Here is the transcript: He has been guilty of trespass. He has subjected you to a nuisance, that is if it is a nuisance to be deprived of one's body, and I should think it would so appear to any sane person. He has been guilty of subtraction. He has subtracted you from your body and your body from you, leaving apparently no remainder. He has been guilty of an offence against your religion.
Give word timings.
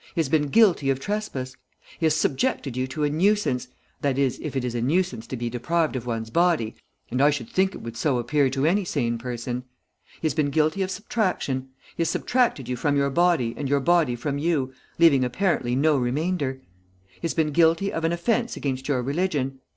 He 0.15 0.19
has 0.19 0.29
been 0.29 0.47
guilty 0.47 0.89
of 0.89 0.99
trespass. 0.99 1.55
He 1.99 2.07
has 2.07 2.15
subjected 2.15 2.75
you 2.75 2.87
to 2.87 3.03
a 3.03 3.09
nuisance, 3.11 3.67
that 4.01 4.17
is 4.17 4.39
if 4.41 4.55
it 4.55 4.65
is 4.65 4.73
a 4.73 4.81
nuisance 4.81 5.27
to 5.27 5.37
be 5.37 5.47
deprived 5.47 5.95
of 5.95 6.07
one's 6.07 6.31
body, 6.31 6.73
and 7.11 7.21
I 7.21 7.29
should 7.29 7.47
think 7.47 7.75
it 7.75 7.83
would 7.83 7.95
so 7.95 8.17
appear 8.17 8.49
to 8.49 8.65
any 8.65 8.83
sane 8.83 9.19
person. 9.19 9.63
He 10.19 10.25
has 10.25 10.33
been 10.33 10.49
guilty 10.49 10.81
of 10.81 10.89
subtraction. 10.89 11.67
He 11.95 12.01
has 12.01 12.09
subtracted 12.09 12.67
you 12.67 12.75
from 12.75 12.95
your 12.97 13.11
body 13.11 13.53
and 13.55 13.69
your 13.69 13.79
body 13.79 14.15
from 14.15 14.39
you, 14.39 14.73
leaving 14.97 15.23
apparently 15.23 15.75
no 15.75 15.95
remainder. 15.99 16.61
He 17.11 17.19
has 17.21 17.35
been 17.35 17.51
guilty 17.51 17.93
of 17.93 18.03
an 18.03 18.11
offence 18.11 18.57
against 18.57 18.87
your 18.87 19.03
religion. 19.03 19.59